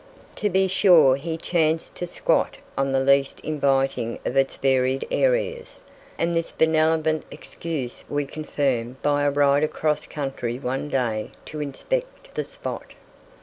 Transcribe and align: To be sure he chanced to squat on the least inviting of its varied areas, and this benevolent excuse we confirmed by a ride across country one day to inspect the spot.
To 0.37 0.49
be 0.49 0.67
sure 0.67 1.15
he 1.15 1.37
chanced 1.37 1.93
to 1.97 2.07
squat 2.07 2.57
on 2.75 2.91
the 2.91 2.99
least 3.01 3.39
inviting 3.41 4.17
of 4.25 4.35
its 4.35 4.55
varied 4.55 5.07
areas, 5.11 5.81
and 6.17 6.35
this 6.35 6.51
benevolent 6.51 7.23
excuse 7.29 8.03
we 8.09 8.25
confirmed 8.25 8.99
by 9.03 9.25
a 9.25 9.29
ride 9.29 9.63
across 9.63 10.07
country 10.07 10.57
one 10.57 10.89
day 10.89 11.29
to 11.45 11.61
inspect 11.61 12.33
the 12.33 12.43
spot. 12.43 12.95